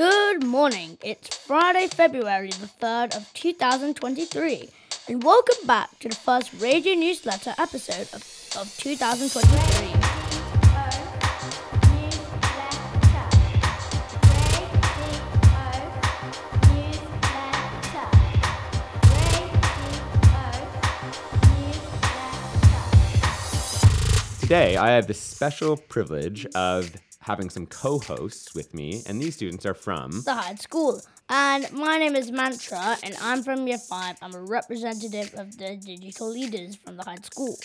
[0.00, 0.96] Good morning.
[1.04, 4.70] It's Friday, February the 3rd of 2023,
[5.08, 8.22] and welcome back to the first radio newsletter episode of,
[8.56, 9.90] of 2023.
[24.40, 26.90] Today, I have the special privilege of
[27.20, 30.22] having some co hosts with me, and these students are from.
[30.22, 31.00] The Hyde School.
[31.28, 34.16] And my name is Mantra, and I'm from Year 5.
[34.20, 37.56] I'm a representative of the digital leaders from the Hyde School.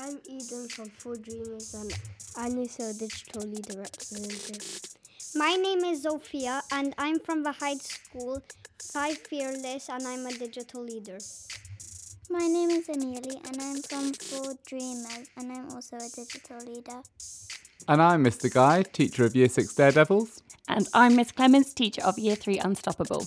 [0.00, 1.92] I'm Eden from Four Dreamers and
[2.36, 4.80] I'm also a digital leader representative.
[5.34, 8.40] My name is Zofia and I'm from the Hyde School,
[8.80, 11.18] Five Fearless, and I'm a digital leader.
[12.30, 17.02] My name is Amelie and I'm from Four Dreamers and I'm also a digital leader.
[17.90, 18.52] And I'm Mr.
[18.52, 20.42] Guy, teacher of Year 6 Daredevils.
[20.68, 23.24] And I'm Miss Clements, teacher of Year 3 Unstoppable.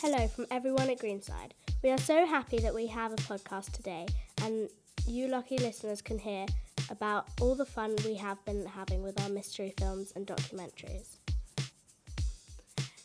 [0.00, 1.54] Hello from everyone at Greenside.
[1.82, 4.06] We are so happy that we have a podcast today
[4.44, 4.70] and
[5.08, 6.46] you lucky listeners can hear
[6.88, 11.16] about all the fun we have been having with our mystery films and documentaries.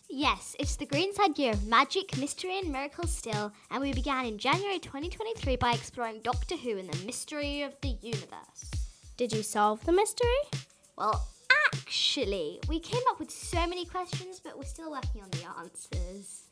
[0.08, 4.38] Yes, it's the Greenside Year of Magic, Mystery and Miracles still, and we began in
[4.38, 8.70] January 2023 by exploring Doctor Who and the mystery of the universe.
[9.18, 10.65] Did you solve the mystery?
[10.98, 11.28] Well,
[11.68, 16.44] actually, we came up with so many questions, but we're still working on the answers.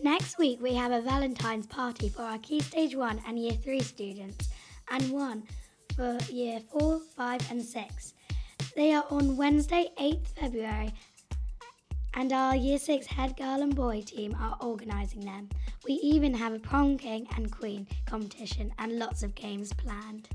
[0.00, 3.80] Next week, we have a Valentine's party for our Key Stage 1 and Year 3
[3.80, 4.50] students,
[4.88, 5.42] and one
[5.96, 8.14] for Year 4, 5, and 6.
[8.76, 10.92] They are on Wednesday, 8th February,
[12.14, 15.48] and our Year 6 head girl and boy team are organising them.
[15.84, 20.28] We even have a prom king and queen competition and lots of games planned.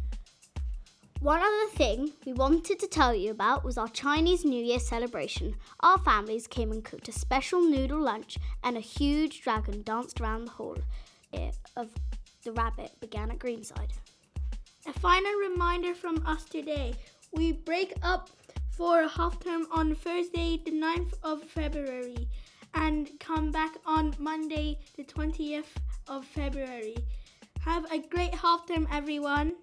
[1.22, 5.56] One other thing we wanted to tell you about was our Chinese New Year celebration.
[5.80, 10.46] Our families came and cooked a special noodle lunch, and a huge dragon danced around
[10.46, 10.78] the hall
[11.34, 11.90] eh, of
[12.44, 13.94] the rabbit began at Greenside.
[14.86, 16.94] A final reminder from us today
[17.32, 18.30] we break up
[18.70, 22.28] for half term on Thursday, the 9th of February,
[22.76, 25.66] and come back on Monday, the 20th
[26.08, 26.96] of February.
[27.62, 29.56] Have a great half term, everyone.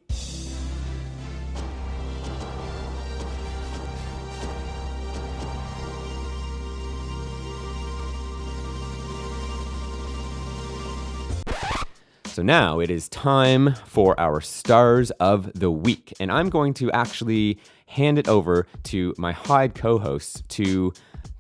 [12.34, 16.12] So now it is time for our stars of the week.
[16.18, 20.92] And I'm going to actually hand it over to my Hyde co hosts to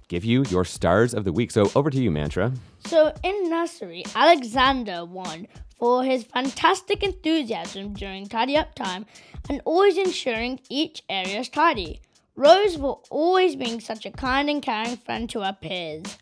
[0.06, 1.50] give you your stars of the week.
[1.50, 2.52] So over to you, Mantra.
[2.86, 5.48] So in nursery, Alexander won
[5.80, 9.04] for his fantastic enthusiasm during tidy up time
[9.48, 12.02] and always ensuring each area is tidy.
[12.36, 16.18] Rose for always being such a kind and caring friend to her peers.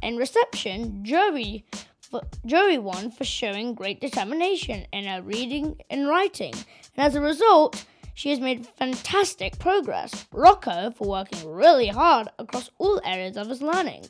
[0.00, 1.64] In reception, Joey
[2.12, 7.20] for, Joey won for showing great determination in her reading and writing, and as a
[7.20, 7.84] result,
[8.14, 10.26] she has made fantastic progress.
[10.30, 14.04] Rocco for working really hard across all areas of his learning.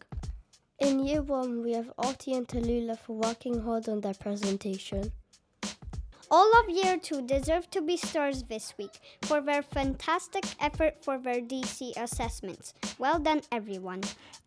[0.80, 5.12] In year one, we have Oti and Tallulah for working hard on their presentation.
[6.34, 11.18] All of year two deserve to be stars this week for their fantastic effort for
[11.18, 12.72] their DC assessments.
[12.98, 14.00] Well done, everyone.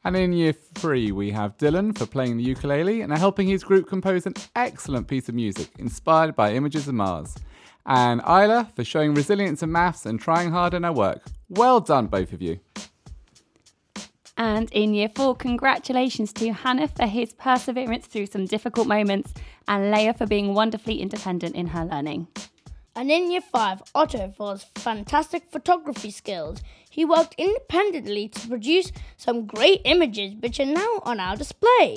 [0.03, 3.88] And in year three, we have Dylan for playing the ukulele and helping his group
[3.88, 7.35] compose an excellent piece of music inspired by images of Mars.
[7.85, 11.22] And Isla for showing resilience in maths and trying hard in her work.
[11.50, 12.62] Well done, both of you.
[14.38, 19.34] And in year four, congratulations to Hannah for his perseverance through some difficult moments
[19.68, 22.28] and Leia for being wonderfully independent in her learning.
[22.96, 26.62] And in year five, Otto for his fantastic photography skills.
[26.90, 31.96] He worked independently to produce some great images which are now on our display.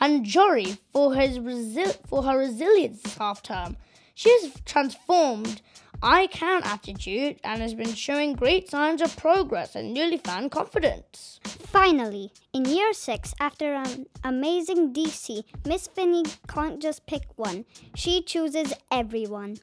[0.00, 3.78] And Jory for his resi- for her resilience this half term.
[4.14, 5.62] She has transformed
[6.02, 11.40] I can attitude and has been showing great signs of progress and newly found confidence.
[11.44, 17.64] Finally, in year six, after an amazing DC, Miss Finney can't just pick one.
[17.94, 19.56] She chooses everyone.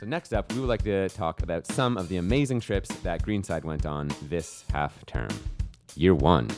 [0.00, 3.22] So, next up, we would like to talk about some of the amazing trips that
[3.22, 5.28] Greenside went on this half term.
[5.94, 6.48] Year one.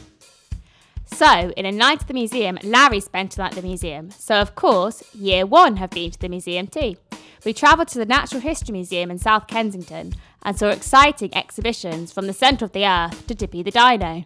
[1.07, 4.11] So, in a night at the museum, Larry spent a night at the museum.
[4.11, 6.97] So, of course, year one have been to the museum too.
[7.45, 12.27] We travelled to the Natural History Museum in South Kensington and saw exciting exhibitions from
[12.27, 14.25] the centre of the earth to Dippy the Dino.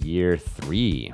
[0.00, 1.12] Year three.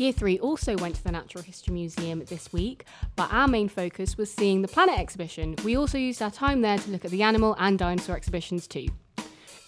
[0.00, 4.16] Year 3 also went to the Natural History Museum this week, but our main focus
[4.16, 5.56] was seeing the Planet exhibition.
[5.62, 8.86] We also used our time there to look at the animal and dinosaur exhibitions too.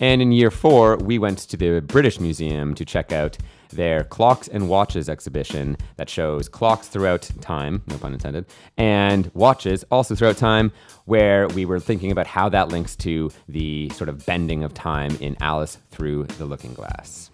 [0.02, 3.38] And in year four, we went to the British Museum to check out
[3.70, 8.46] their Clocks and Watches exhibition that shows clocks throughout time, no pun intended,
[8.76, 10.72] and watches also throughout time,
[11.04, 15.16] where we were thinking about how that links to the sort of bending of time
[15.20, 17.31] in Alice Through the Looking Glass.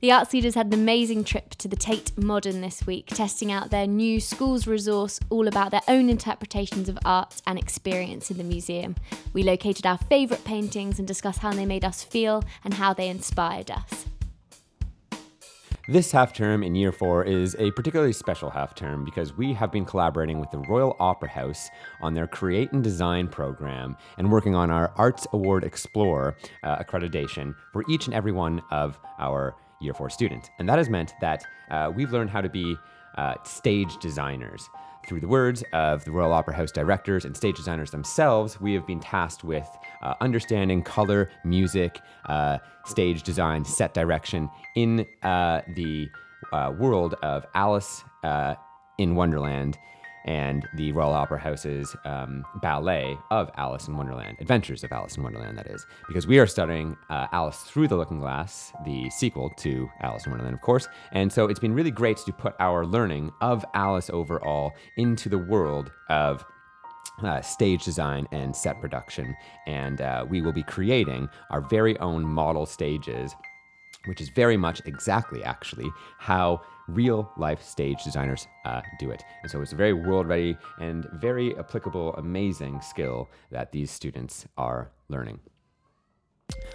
[0.00, 3.70] The arts leaders had an amazing trip to the Tate Modern this week, testing out
[3.70, 8.44] their new schools resource all about their own interpretations of art and experience in the
[8.44, 8.96] museum.
[9.32, 13.08] We located our favourite paintings and discussed how they made us feel and how they
[13.08, 14.04] inspired us.
[15.86, 19.70] This half term in year four is a particularly special half term because we have
[19.70, 21.68] been collaborating with the Royal Opera House
[22.00, 27.54] on their Create and Design program and working on our Arts Award Explorer uh, accreditation
[27.72, 30.50] for each and every one of our year four student.
[30.58, 32.76] And that has meant that uh, we've learned how to be
[33.16, 34.68] uh, stage designers.
[35.06, 38.86] Through the words of the Royal Opera House directors and stage designers themselves, we have
[38.86, 39.68] been tasked with
[40.02, 46.08] uh, understanding color, music, uh, stage design, set direction in uh, the
[46.52, 48.02] uh, world of Alice
[48.96, 49.76] in Wonderland
[50.24, 55.22] and the Royal Opera House's um, ballet of Alice in Wonderland, Adventures of Alice in
[55.22, 59.50] Wonderland, that is, because we are studying uh, Alice Through the Looking Glass, the sequel
[59.58, 60.88] to Alice in Wonderland, of course.
[61.12, 65.38] And so it's been really great to put our learning of Alice overall into the
[65.38, 66.44] world of
[67.22, 69.36] uh, stage design and set production.
[69.66, 73.34] And uh, we will be creating our very own model stages,
[74.06, 79.24] which is very much exactly actually how real life stage designers uh, do it.
[79.42, 84.46] And so it's a very world ready and very applicable, amazing skill that these students
[84.56, 85.40] are learning.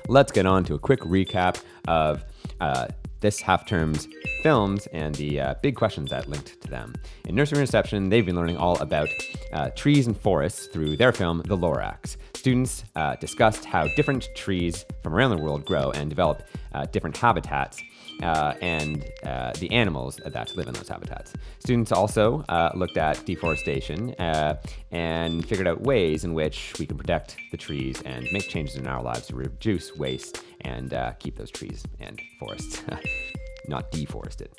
[0.07, 2.24] Let's get on to a quick recap of
[2.59, 2.88] uh,
[3.19, 4.07] this half term's
[4.41, 6.94] films and the uh, big questions that linked to them.
[7.25, 9.09] In Nursery Reception, they've been learning all about
[9.53, 12.18] uh, trees and forests through their film, The Lorax.
[12.36, 16.44] Students uh, discussed how different trees from around the world grow and develop
[16.74, 17.81] uh, different habitats
[18.24, 21.33] uh, and uh, the animals that live in those habitats.
[21.60, 24.56] Students also uh, looked at deforestation uh,
[24.92, 28.88] and figured out ways in which we can protect the trees and make changes in
[28.88, 32.83] our lives to reduce waste and uh, keep those trees and forests
[33.68, 34.50] not deforested.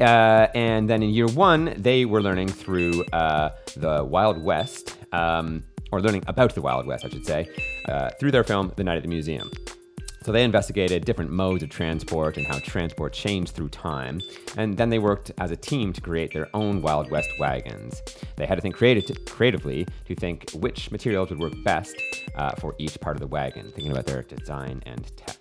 [0.00, 6.00] Uh, and then in year one, they were learning through the Wild West, um, or
[6.00, 7.46] learning about the Wild West, I should say,
[8.18, 9.50] through their film, The Night at the Museum.
[10.24, 14.20] So they investigated different modes of transport and how transport changed through time,
[14.56, 18.00] and then they worked as a team to create their own Wild West wagons.
[18.36, 21.96] They had to think creative, creatively to think which materials would work best
[22.36, 25.38] uh, for each part of the wagon, thinking about their design and tech.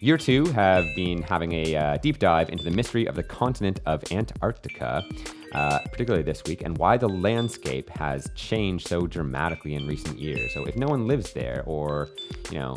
[0.00, 3.80] Year two have been having a uh, deep dive into the mystery of the continent
[3.86, 5.04] of Antarctica,
[5.52, 10.54] uh, particularly this week, and why the landscape has changed so dramatically in recent years.
[10.54, 12.08] So if no one lives there, or
[12.50, 12.76] you know,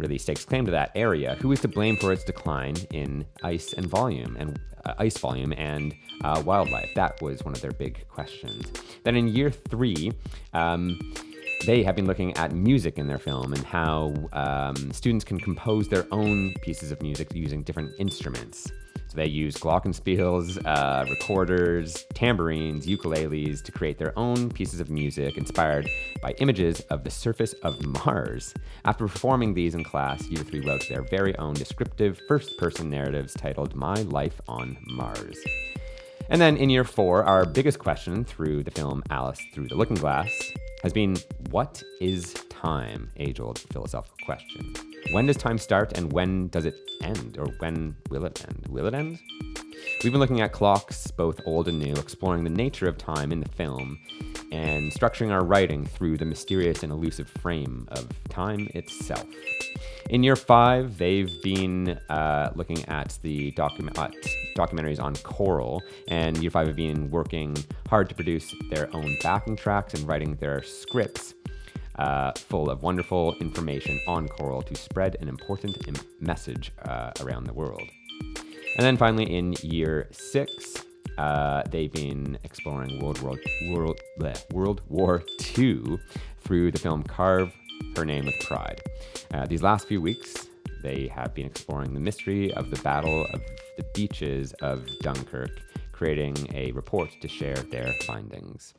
[0.00, 1.36] really stakes claim to that area.
[1.40, 5.52] Who is to blame for its decline in ice and volume and uh, ice volume
[5.56, 5.94] and
[6.24, 6.90] uh, wildlife?
[6.94, 8.66] That was one of their big questions.
[9.04, 10.12] Then in year three,
[10.54, 10.98] um,
[11.66, 15.88] they have been looking at music in their film and how um, students can compose
[15.88, 18.72] their own pieces of music using different instruments.
[19.14, 25.88] They use glockenspiels, uh, recorders, tambourines, ukuleles to create their own pieces of music inspired
[26.22, 28.54] by images of the surface of Mars.
[28.84, 33.34] After performing these in class, Year 3 wrote their very own descriptive first person narratives
[33.34, 35.38] titled My Life on Mars.
[36.30, 39.96] And then in year four, our biggest question through the film Alice Through the Looking
[39.96, 40.30] Glass
[40.84, 41.16] has been
[41.50, 43.10] what is time?
[43.16, 44.89] Age old philosophical question.
[45.12, 47.36] When does time start and when does it end?
[47.38, 48.66] Or when will it end?
[48.68, 49.18] Will it end?
[50.02, 53.40] We've been looking at clocks, both old and new, exploring the nature of time in
[53.40, 53.98] the film,
[54.52, 59.26] and structuring our writing through the mysterious and elusive frame of time itself.
[60.08, 64.08] In year five, they've been uh, looking at the document, uh,
[64.56, 67.56] documentaries on coral, and year five have been working
[67.88, 71.34] hard to produce their own backing tracks and writing their scripts
[72.00, 77.44] uh, full of wonderful information on coral to spread an important Im- message uh, around
[77.44, 77.88] the world.
[78.76, 80.84] And then finally, in year six,
[81.18, 83.38] uh, they've been exploring World War,
[83.68, 85.22] World, bleh, World War
[85.58, 85.98] II
[86.40, 87.52] through the film Carve
[87.96, 88.80] Her Name with Pride.
[89.34, 90.48] Uh, these last few weeks,
[90.82, 93.42] they have been exploring the mystery of the Battle of
[93.76, 95.60] the Beaches of Dunkirk,
[95.92, 98.72] creating a report to share their findings.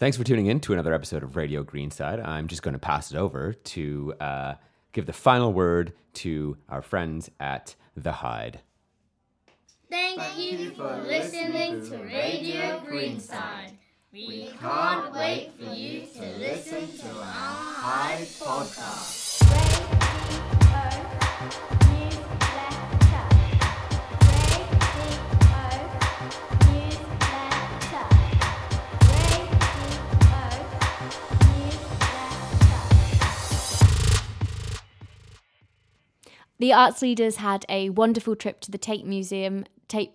[0.00, 2.26] Thanks for tuning in to another episode of Radio Greenside.
[2.26, 4.54] I'm just going to pass it over to uh,
[4.92, 8.60] give the final word to our friends at The Hyde.
[9.90, 13.72] Thank you for listening to Radio Greenside.
[14.10, 19.89] We can't wait for you to listen to our Hyde podcast.
[36.60, 39.64] The arts leaders had a wonderful trip to the Tate Museum.
[39.88, 40.12] Tate.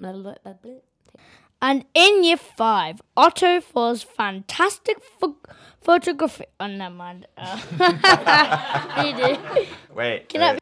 [1.59, 5.37] And in year five, Otto was fantastic pho-
[5.81, 6.45] photography.
[6.59, 7.27] Oh, never mind.
[7.37, 9.39] Uh, did.
[9.95, 10.29] Wait.
[10.29, 10.59] Can I- wait.